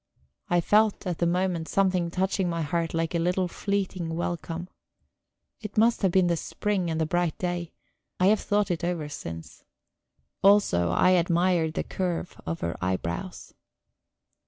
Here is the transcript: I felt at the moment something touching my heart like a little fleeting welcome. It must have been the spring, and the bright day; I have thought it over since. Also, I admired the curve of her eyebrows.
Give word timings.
I 0.49 0.61
felt 0.61 1.05
at 1.05 1.19
the 1.19 1.27
moment 1.27 1.67
something 1.67 2.09
touching 2.09 2.49
my 2.49 2.63
heart 2.63 2.95
like 2.95 3.13
a 3.13 3.19
little 3.19 3.47
fleeting 3.47 4.15
welcome. 4.15 4.67
It 5.59 5.77
must 5.77 6.01
have 6.01 6.11
been 6.11 6.25
the 6.25 6.35
spring, 6.35 6.89
and 6.89 6.99
the 6.99 7.05
bright 7.05 7.37
day; 7.37 7.71
I 8.19 8.25
have 8.25 8.39
thought 8.39 8.71
it 8.71 8.83
over 8.83 9.07
since. 9.09 9.63
Also, 10.41 10.89
I 10.89 11.11
admired 11.11 11.75
the 11.75 11.83
curve 11.83 12.41
of 12.47 12.61
her 12.61 12.75
eyebrows. 12.81 13.53